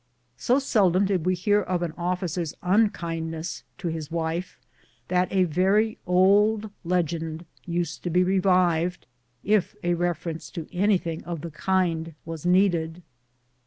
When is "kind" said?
11.51-12.15